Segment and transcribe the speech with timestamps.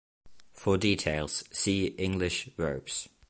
[0.53, 3.07] For details, see English verbs.